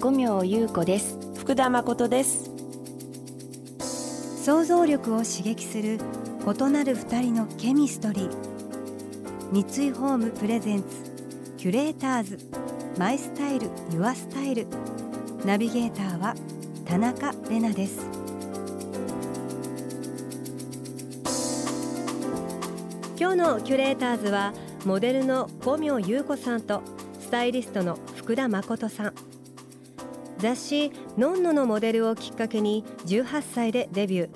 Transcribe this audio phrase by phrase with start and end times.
[0.00, 1.18] 五明優子です。
[1.34, 2.52] 福田誠です。
[4.44, 5.98] 想像力を刺激する
[6.46, 8.30] 異なる二人のケミストリー。
[9.50, 10.86] 三井ホームプレゼンツ
[11.56, 12.38] キュレーターズ。
[12.96, 14.68] マイスタイルユアスタイル。
[15.44, 16.36] ナビゲーターは
[16.84, 18.06] 田中れなです。
[23.18, 24.52] 今日のキュレーターズは
[24.84, 26.82] モデルの五明優子さんと
[27.18, 29.12] スタイリストの福田誠さん
[30.38, 34.28] 雑誌「のんの」のモデルをきっかけに18歳でデビュー。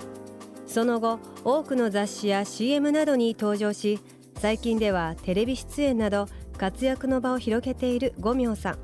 [0.65, 3.99] その後多くの雑誌や CM などに登場し
[4.39, 8.77] 最近ではテレビ出演など活躍の場を広げている五明さん。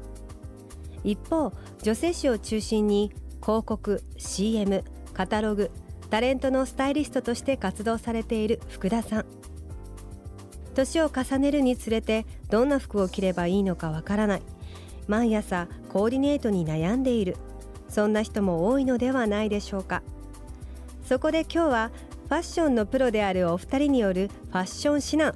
[1.03, 3.11] 一方女性誌を中心に
[3.41, 4.83] 広告 CM
[5.13, 5.71] カタログ
[6.09, 9.25] タレントのスタイリストとして活動されている福田さん。
[10.75, 14.41] 年を重ねるにつれてどんな服を着ればいいのかわからない。
[15.09, 17.35] 毎朝コーディネートに悩んでいる。
[17.89, 20.03] そんな人も多いのではないでしょうか。
[21.03, 21.91] そこで今日は
[22.27, 25.35] ファッションのプロであるお二人によるファッション指南。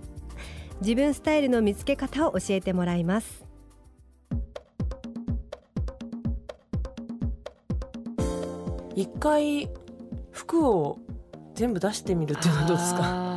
[0.82, 3.44] 自分スタイルの見つけ方を教えてもらいます。
[8.96, 9.68] 一回
[10.32, 11.00] 服を
[11.56, 13.33] 全部出してみるっていうのはどうですか？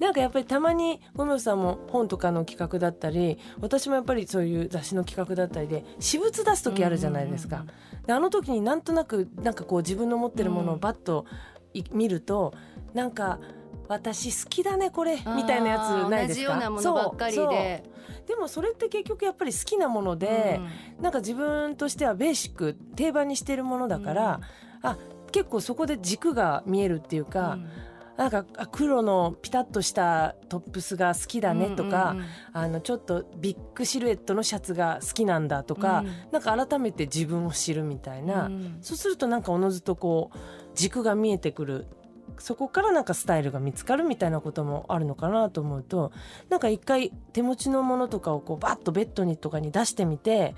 [0.00, 7.64] なんかやっぱりたまに五明さんも本とかの企画だったり私もやっぱりそういう雑誌の企画だったりで私物出す時あるじゃないですか。
[8.06, 11.26] であの時になんとなくなんかこう自分の持ってるものをバッと
[11.92, 12.52] 見ると
[12.92, 13.38] なんか
[13.88, 16.60] 私好きだねこれみたいなやつないですか？
[16.80, 17.84] そうで
[18.26, 20.60] でもそれって結局やっぱり好きなもので、
[20.96, 24.40] うん、なんか自分としてはベーシック定番にしてるものだから、
[24.82, 24.98] うん、あ
[25.30, 27.70] 結構そこで軸が見えるっていうか、うん
[28.16, 32.24] なんか黒のピタッとしたトップスが好きだねとか、うんうん。
[32.24, 40.38] うん、あのちょっとビッグシルエットのシャツが好きなんだとか、うん、なんか改めて自分を知るみたいな、うん、そうするとなんかおのずとこう
[40.74, 41.86] 軸が見えてくる
[42.38, 46.12] そこからなんかスタイルが見つかるみたいなこともあるのかなと思うと
[46.48, 50.54] なんか一回手持ちのものとかをこうバッとベッドにとかに出してみて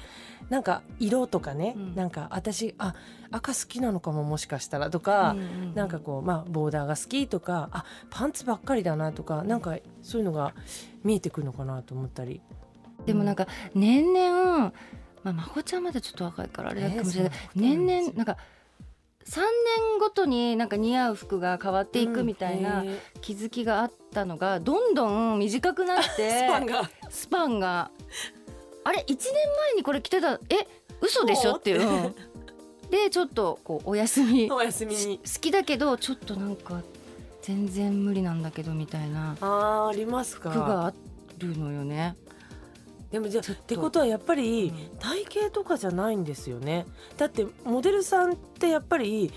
[0.48, 2.94] なんか色とかね、うん、なんか私あ
[3.30, 10.54] 赤好きなのかももしかしたらとか、うんうんうん、なんかこうまあボーダーが好きとかあパンツばっかりだなとかなんかそういうのが
[11.02, 12.40] 見えてくるのかなと思ったり。
[13.04, 14.72] でもなんか年々、
[15.22, 18.36] まあ、まこちゃんまだちょっと若いからあれだかもしれない、えー、年々なんか
[19.28, 22.84] 3年ごとになんか似合う服が変わっていくみたいな
[23.20, 26.90] 気づきがあったのがどんどん短くなって スパンが。
[27.10, 27.90] スパンが。
[28.84, 30.66] あれ1年前にこれ着てたえ
[31.00, 31.56] 嘘でしょ？
[31.56, 32.14] っていう。
[32.90, 34.48] でちょっとこうお休み。
[34.52, 36.80] お休み好きだけどちょっとなんか
[37.42, 39.36] 全然無理なんだけどみたいな。
[39.40, 40.50] あありますか？
[40.50, 40.92] 服があ
[41.38, 42.14] るのよね。
[43.10, 46.86] でもじゃあってことはやっぱり体型とかじゃないんですよね、
[47.16, 49.32] だってモデルさんってやっぱり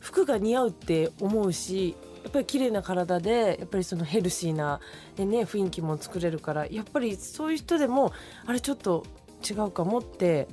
[0.00, 4.80] 服が似合うって思うしやっぱり綺麗な体でやっぱりそのヘルシーな、
[5.16, 8.12] ね、雰囲気も作れるからやっぱりそういう人でも
[8.46, 9.04] あれちょっと
[9.48, 10.48] 違うかもって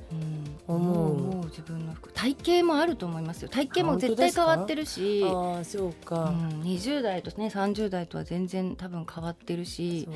[0.68, 2.12] 思う,、うん、う自分の服。
[2.12, 3.48] 体型もあると思いますよ。
[3.48, 5.24] 体型も絶対変わってるし。
[5.24, 10.06] あそうか、うん、20代とね30代とは全然多分変わってるし。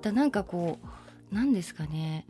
[0.00, 2.26] だなんかこう何ですかね。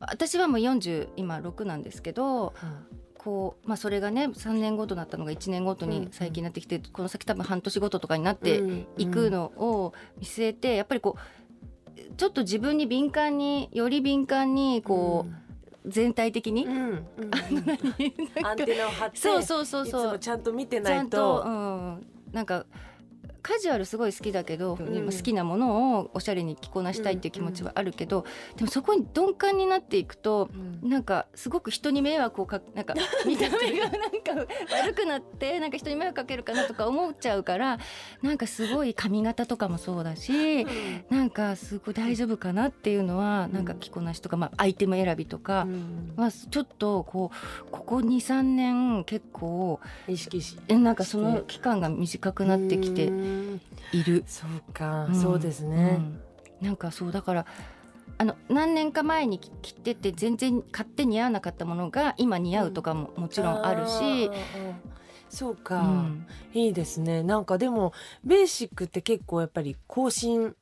[0.00, 8.62] 私はもう40今6なんですけど、うんこうまあ、それがね3年ごとなったのが1年ごとに最近なってきて、うんうん、この先多分半年ごととかになって
[8.96, 17.30] いくのを見据えて、やっぱりこうちょっと自分に敏感により敏感にこう、うん、全体的に、うんうん、
[18.42, 20.18] アンテナを張ってそうそうそうそう。
[20.18, 21.42] ちゃんと見てないと。
[21.44, 22.64] うん、なんか
[23.42, 28.20] カジュアルすごい好きだけど、うん、好きなものをおしゃれに着こなしたいっていう気持ちはあるけど、
[28.52, 30.48] うん、でもそこに鈍感になっていくと、
[30.82, 32.94] うん、なんかすごく人に迷惑をかなんか
[33.26, 34.46] 見た目がなんか
[34.82, 37.78] 悪くなって なんか人に迷惑かけるかなとか思っちゃうから
[38.22, 40.68] なんかすごい髪型とかもそうだし、うん、
[41.16, 45.66] なんかすごい大丈夫かなっていうのは、なんか着こなしとか、まあ、アイテム選びとか
[46.16, 53.10] はちょっとこうここ23年結構意識しなんかその期間が短くなってきて。
[53.92, 54.24] いる。
[54.26, 55.98] そうか、うん、そうですね、
[56.60, 57.46] うん、なんかそうだから
[58.18, 64.30] あの何年か前に着てて全然買って似合わなかったものが今似合うとかももちろんあるし、
[65.30, 67.22] そうか、うん、いいですね。
[67.22, 67.92] なんかでも
[68.24, 70.54] ベーシックって結構やっぱり更新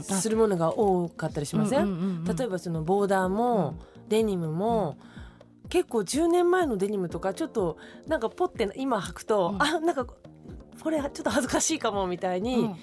[0.00, 2.24] するものが多かったりしません？
[2.24, 3.74] 例えばそのボーダーも、
[4.08, 4.96] デニムも、
[5.68, 7.76] 結構10年前のデニムとかちょっと
[8.06, 10.06] なんかポッて今履くと、うん、あなんか
[10.82, 12.76] これちょっと恥ずかしいかもみたいに、うん、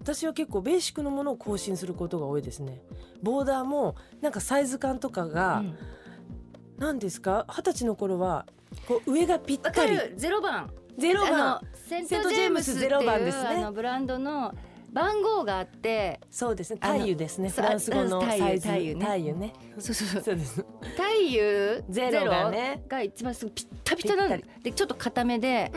[0.00, 2.82] 私は結構ベーシックのものを更新することが多いですね。
[3.22, 5.62] ボーダーもなんかサイズ感とかが
[6.78, 7.46] 何、うん、ですか？
[7.48, 8.46] 二十歳の頃は
[8.86, 9.96] こう上がぴったり。
[10.16, 10.70] ゼロ番。
[10.98, 11.60] ゼロ番。
[11.74, 13.48] セントジェームスゼロ番ですね。
[13.48, 14.54] あのブランドの
[14.92, 16.78] 番号があってそうですね。
[16.82, 17.48] 太油ですね。
[17.48, 18.68] フランス語のサイズ。
[18.68, 19.00] 太油ね。
[19.00, 19.52] 太油ね。
[19.78, 20.36] そうそうそう。
[20.36, 20.56] です。
[20.56, 25.72] 太油ゼロがねが一番すぐピッタピタなんでちょっと固めで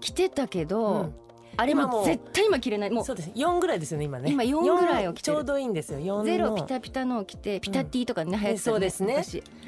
[0.00, 1.12] 着てたけど、
[1.58, 2.90] あれも絶対今着れない。
[2.90, 3.30] もうそうです。
[3.30, 4.30] 4ぐらいですよね今ね。
[4.30, 5.98] 今4ぐらいを着てちょうどいいんですよ。
[5.98, 9.24] 4ゼロピタピタのを着てピタティとかね、うん、流行ってそうですね。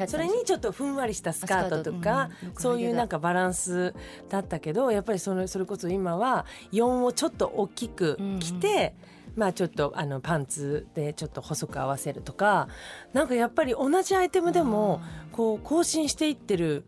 [0.06, 3.92] それにちょっとふんわりしたスカートとか、うん、そういうなんかバランス
[4.28, 8.94] だったけどやっぱりそのそれこそ今は4をちょっと大きく着て、
[9.34, 12.68] うん、まあちょっとあのパンツでちょっと細く合わせるとか
[13.12, 15.00] なんかやっぱり同じアイテムでも
[15.32, 16.84] こう更新していってる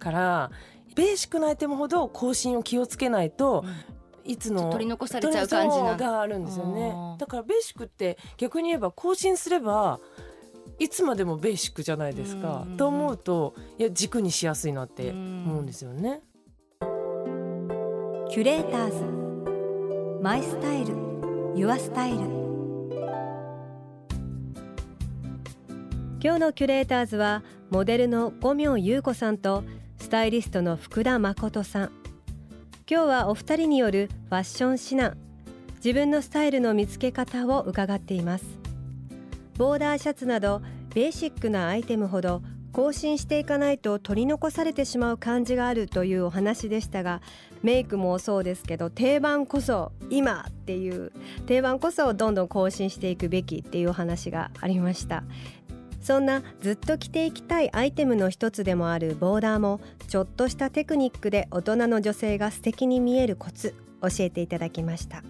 [0.00, 0.50] から
[0.94, 3.64] ベーシックなアイテムほど更新を気をつけないと、
[4.24, 6.94] いつの取り残されちゃう感じながあるんですよね。
[7.18, 10.00] だからベーシックって逆に言えば更新すれば
[10.78, 16.22] いつまでもベーシックじゃないですか、と思うといや軸にしやすいなって思うんですよね。
[18.30, 20.22] キュレーターズ。
[20.22, 20.94] マイスタイル。
[21.54, 22.18] ユアスタイル。
[26.24, 29.64] 今日のキュレーターズはモデルの五明優子さんと
[29.98, 32.01] スタイリストの福田誠さん
[32.90, 35.16] 今日はお二人によるファッション指南
[35.76, 38.44] 自分のスタイルの見つけ方を伺っています。
[39.56, 40.62] ボーダーシャツなど
[40.94, 42.42] ベーシックなアイテムほど
[42.72, 47.20] 更新していかないと取り残されてしまう感じがあるというお話でしたが
[47.62, 51.12] メイクもそうですけど定番こそ今っていう
[51.46, 55.22] 定番こそどんどん更新していくべきっていうお話がありました。
[56.02, 65.22] そんなずっと着ていきたいアイテムの一つでもあるボーダーもちょっとしたテクニックで大人の女性が素敵に見えるコツ教えていただきました。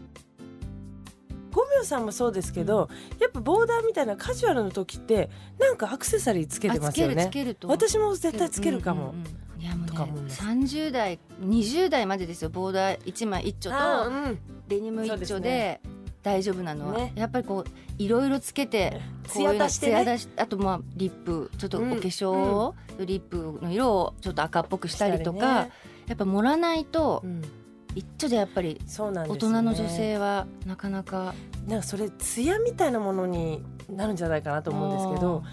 [1.53, 2.89] 五秒さんもそうですけど、
[3.21, 5.29] やっぱボーダーみたいなカジュアルの時って
[5.61, 7.31] なんかアクセサリーつけてますよね。
[7.65, 9.61] 私も絶対つけるかも、うんうんうん。
[9.63, 12.49] いやもうね、30代20代までですよ。
[12.49, 13.77] ボーダー1枚一丁と
[14.69, 15.83] デニム一丁で
[16.23, 25.71] 大丈夫なのは、ね、やっぱりこういろいろつけて艶出して、ね、あとまあリップちょっとお化粧を、うん、リップの色をちょっと赤っぽくしたりとか、ね、
[26.07, 27.43] やっぱ盛らないと、うん、
[27.95, 31.35] 一丁でやっぱり大人の女性はなかなか。
[31.67, 35.45] なんかそれ艶みたいなものになるんじゃないかなと思うんですけど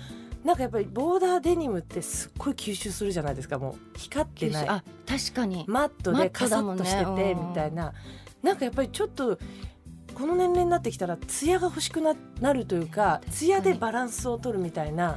[0.43, 3.97] なんかやっぱりボーダーデニムってすっごい吸収するじゃないですかもう。
[3.97, 4.67] 光ってない。
[4.69, 5.65] あ確かに。
[5.67, 7.93] マットでカサッとしててみたいな、
[8.41, 9.37] なんかやっぱりちょっと
[10.19, 15.15] この年齢になってきたら艶が欲しくななるというか艶でバランスを取るみたいな。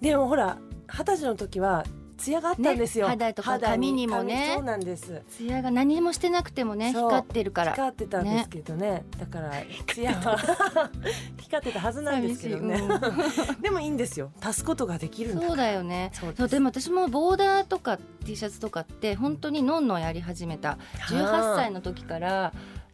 [0.00, 0.58] でもほら
[0.88, 1.84] 二十歳の時は
[2.18, 4.52] 艶があったんですよ、ね、肌とか髪にもね。
[4.54, 5.22] そうなんです。
[5.28, 7.72] 艶が何もしてなくてもね光ってるから。
[7.72, 9.52] 光ってたんですけどね、ね、だから
[9.86, 10.38] 艶は
[11.38, 14.30] 光ってたはずなんですけどね、うん、 でもいいんですよ。
[14.40, 16.12] 足すことができるそうだよね。
[16.14, 20.78] そうでも私もボーダーとか T シャツとかって本当にのんのんやり始めた。
[21.08, 22.52] 18歳の時から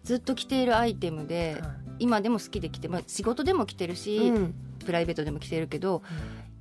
[0.08, 1.62] ずっと着ているアイテムで、
[1.98, 4.54] 今でも好きで着て、まあ、仕事でも着てるし、うん、
[4.86, 6.00] プライベートでも着てるけど、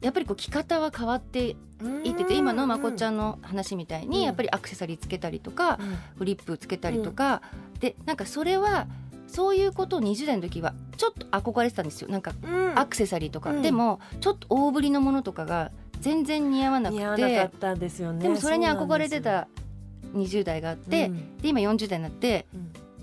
[0.01, 1.55] やっぱりこう着方は変わって
[2.03, 5.79] いってて今のまこちゃんの話みたいにやっぱりアクセサリーつけたりとか、
[6.17, 7.41] フリップつけたりとか、
[7.79, 8.85] でなんかそれは
[9.27, 12.09] そういうことを20代の時はちょっと憧れてたんですよ。
[12.09, 12.33] なんか
[12.75, 17.01] アクセサリーとか、でもちょっと大ぶりのものとかが全然似合わなくて
[18.19, 19.47] でもそれに憧れてた
[20.13, 21.09] 20代があって、
[21.41, 22.45] で今40代になって、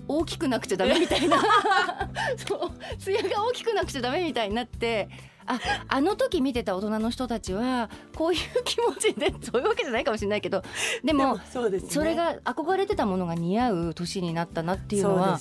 [0.07, 1.37] 大きくなくちゃダメみたいな。
[2.47, 2.97] そう。
[2.97, 5.09] 艶が大きくなくちゃダメみたいになって。
[5.47, 5.59] あ
[5.89, 10.63] あの時見てた大人の人たちはこういう気持ちで そういうわけじゃないかもしれないけど。
[11.03, 15.39] でもそで、ね、それが憧れてたものが似合う年になったなっていうのは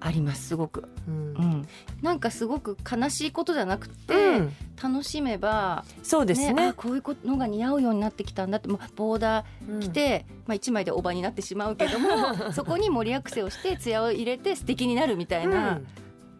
[0.00, 1.68] ありますすごく、うん、うん、
[2.02, 12.08] なんかすごく悲しいことじゃなくて、うん、楽しめばそうですね、ね、こういうのが似合うようになってきたんだってもうボーダー着て、うん、まあ、1枚でおばになってしまうけども
[12.52, 15.80] そこに盛りアクセをして艶を入れて素敵になるみたいな、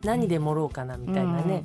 [0.04, 1.64] 何で盛ろうかなみたいなね、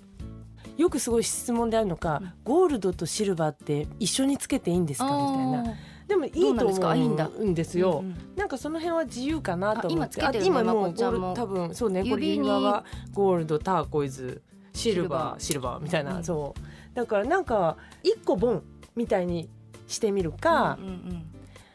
[0.77, 5.75] よくすごい質問であるのか、ゴールドとシルバーって一緒につけていいんですかみたいな。
[6.12, 8.00] でもいいと思うんですよ。
[8.00, 10.20] うんうん、なんかその辺は自由かなと思って。
[10.44, 14.41] 今今もうゴール多分そうねこれ指輪はゴールドターコイズ
[14.74, 15.80] シルバーシルバー。
[15.80, 16.96] みたいな、うん、そう。
[16.96, 18.63] だからなんか一個ボン
[18.98, 19.50] みたいに
[19.88, 21.25] してみるか、うんうん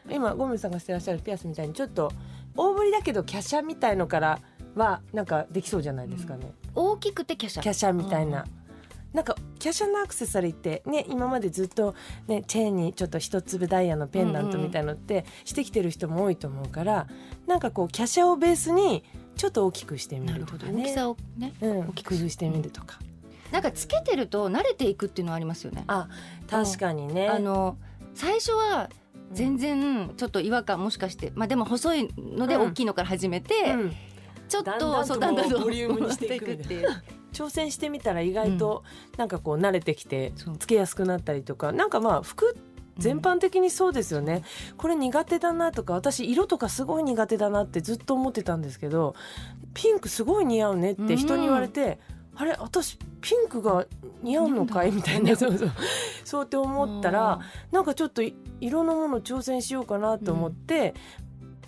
[0.07, 2.11] うん、今ゴムさんがしてらっしゃるピアスみたいにちょっと
[2.55, 4.39] 大ぶりだけど華奢みたいのから
[4.75, 7.63] はなんかできそうじゃないですかね、うん、大きくて華奢。
[7.63, 8.45] 華奢みたいな、
[9.13, 11.95] なんか華奢なアクセサリーってね今までずっと
[12.27, 19.03] ねチェーンにちょっと一粒ダイヤのペンダントみたいのってしてきてる人も多いと思うから、うんうん、なんかこう華奢をベースに
[19.35, 22.99] ちょっと大きくしてみるとかね大きさをね、うん、大きくしてみるとか。
[23.51, 25.85] なんかつけてると慣れていくっていうのはありますよね。
[25.87, 26.09] あ
[26.49, 27.29] 確かにね。
[27.29, 27.77] あの
[28.13, 28.89] 最初は
[29.31, 33.95] 全然ちょっと違和感もしかしてまあでも細いので大きいのから始めて、うんうん、
[34.47, 34.71] ちょっと
[35.19, 36.89] だんだん ボリュームにしていくっていう。
[37.37, 38.83] 挑戦してみたら意外と
[39.17, 42.57] なんかこう慣れてきてつけやすくなったりとか、うん、なんかまあ服
[42.97, 49.13] 全般的にそうですよね、うん、これ苦手だなとか私色とかすごい苦手だなってずっと思ってたんですけど
[49.75, 51.99] ピンクすごい似合うねって人に言われて、
[52.33, 53.85] うん、あれ私ピンクが
[54.23, 54.91] 似合うのかい？
[54.91, 55.35] みたいな。
[55.35, 55.71] そうそう。
[56.23, 57.39] そうって思ったら
[57.71, 58.21] なんかちょっと
[58.61, 60.93] 色のもの挑戦しようかなと思って、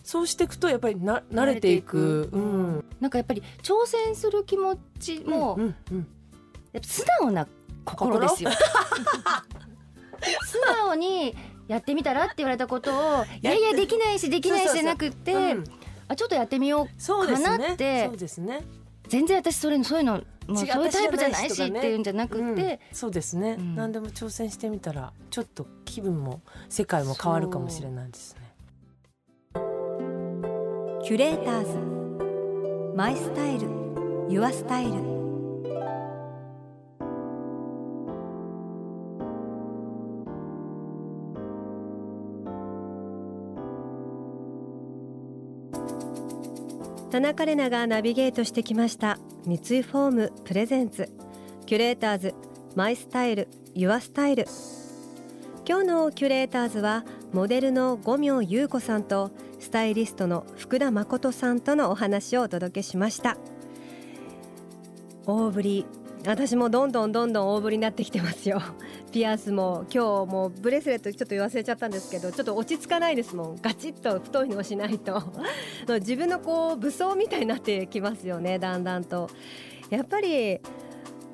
[0.10, 6.08] そうしていくとやっぱりな慣れていく、うん、なんかやっぱり挑戦する気持ちも、うんうんうん、
[6.74, 7.48] やっぱ素直な
[7.86, 8.50] 心ですよ。
[10.48, 11.36] 素直に
[11.68, 15.64] やってみたらって言われたことを いやいやできないしできないしじゃなくて、うん、
[16.08, 18.64] あちょっとやってみようかなってそうですね。
[19.10, 20.22] 全然私それそういうのも
[20.56, 28.49] うそういうタイプじゃないしっていうんじゃなくて、うん、そうですね、うん、何でも挑戦してみたらちょっと気分も世界も変わるかもしれないですね。
[31.02, 32.96] キュレーターズ。
[32.96, 33.68] マイスタイル。
[34.30, 34.92] ユアスタイル。
[47.10, 49.18] 田中れながナビゲートしてきました。
[49.46, 51.10] 三井ホーム presents。
[51.66, 52.36] キュレーターズ。
[52.76, 54.46] My style。Your style。
[55.68, 59.32] 今日のキュレーターズはモデルの五明祐子さんと
[59.70, 63.38] スタイリストの福田麻琴さんとのお話をお届けしました。
[65.28, 65.86] 大ぶり。
[66.26, 68.64] 私もどんどんどんどん大ぶりになってきてますよ。
[69.14, 73.60] ピアスも今日もブレスレットちょっと忘れちゃったんですけどちょっと落ち着かないですもん。
[73.62, 75.22] ガチッと太いのをしないと。
[76.00, 79.30] 自分のこう武装みたいになってきますよねだんだんと。
[79.92, 80.60] やっぱり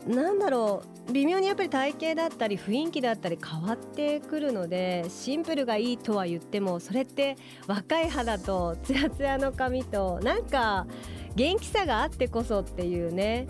[0.05, 0.94] なんだろう。
[1.11, 10.87] 微妙にやっぱり体型だったり雰囲気だったり変わってくるのでシンプルがいいとは言ってもそれって若い肌とツヤツヤの髪となんか
[11.35, 13.47] 元気さがあってこそっていうね。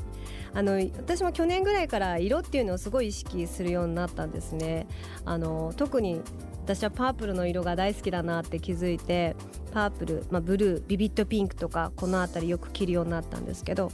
[0.53, 4.88] あの私も去年ぐらいから色っていうのをすごい意識するようになったんですね。
[5.25, 6.21] あの特に
[6.63, 9.35] 私はパープルの色が大好きだなって気づいて
[9.74, 13.91] パープル、まあ、ブルービビットピンクとかこの辺りよく着るようになったんですけど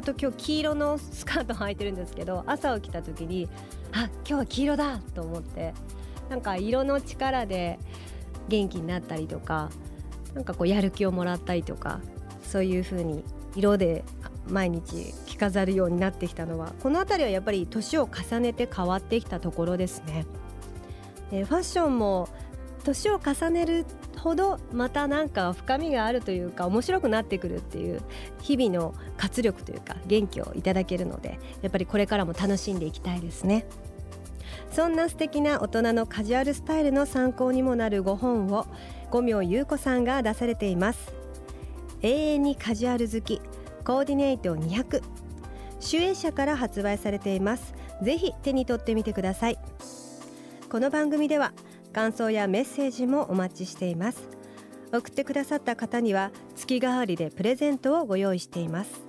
[0.00, 3.50] あと今日黄色のスカート履いてるんですけど朝起きた時に
[3.92, 5.74] あ今日は黄色だと思って
[6.30, 7.78] なんか色の力で
[8.48, 9.68] 元気になったりとか
[10.32, 12.00] なんかこうやる気をもらったりとか
[12.42, 13.22] そういう風に
[13.54, 14.02] 色で
[14.48, 20.24] 毎日着飾るようになってきたのはこの辺りはやっぱり年を重ねて変わってきたところですね。
[21.30, 22.30] ファッションも
[22.84, 23.84] 年を重ねる
[24.20, 24.58] ほど。
[24.72, 28.02] またなんか深みがあるというか面白くなってくるっていう
[28.42, 33.66] 日々の活力というか元気をいただけるのでやっぱりこれからも楽しんでいきたいですね。
[34.70, 38.66] そんな素敵な大人のカジュアルスタイルの参考にもなる5本を
[39.10, 41.12] 五明優子さんが出されています。
[42.02, 43.40] 永遠にカジュアル好き
[43.84, 45.02] コーディネート200
[45.80, 47.74] 集英社から発売されています。
[48.02, 49.58] ぜひ手に取ってみてください。
[50.70, 51.52] この番組では
[51.92, 54.28] 感想やメッセージもお待ちしています。
[54.92, 59.02] 送ってくださった方には月替わりでプレゼントをご用意しています。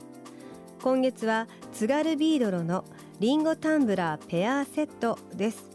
[0.81, 2.85] 今月は津軽ビードロの
[3.19, 5.69] リンゴタンブラーペアセットです。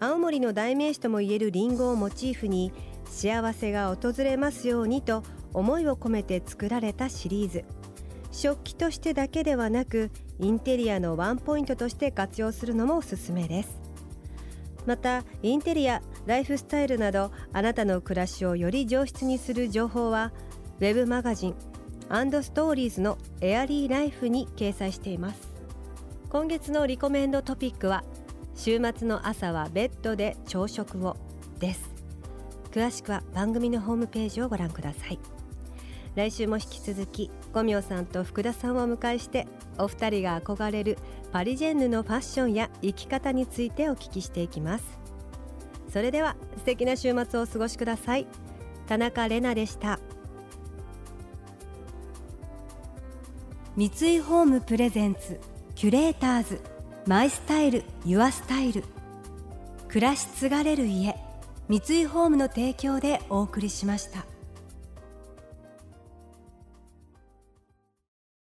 [0.00, 2.72] 青森の代名詞ともいえるリンゴをモチーフに
[3.06, 5.22] 幸せが訪れますようにと
[5.52, 7.64] 思いを込めて作られたシリーズ。
[8.32, 10.10] 食器としてだけではなく
[10.40, 13.80] インテリアのワンポイントとして活用するのもおすすめです。
[14.86, 20.32] またインテリアライフスタイルなどあなたの暮らしをより上質にする情報は
[20.80, 21.54] ウェブマガジン
[22.42, 25.54] ストーリーズのエアリーライフに掲載しています。
[26.28, 28.04] 今月のリコメンドトピックは
[28.54, 31.16] 週末の朝はベッドで朝食を
[31.60, 31.94] です。
[32.72, 35.18] 詳しくは番組のホームページをご覧ください。
[36.14, 39.46] 来週も引き続き五明さんと福田さんをお迎えして
[39.78, 40.98] お二人が憧れる
[41.32, 44.84] パリジェンヌのファッションや生き方についてお聞きしていきます。
[45.92, 48.26] それでは素敵な週末をお過ごしください。
[48.88, 50.00] 田中れなでした。
[53.76, 55.40] 三井ホームプレゼンツ
[55.76, 56.60] キュレーターズ
[57.06, 58.82] マイスタイルユアスタイル。
[59.88, 61.14] 暮らし継がれる家
[61.68, 64.33] 三井ホームの提供でお送りしました。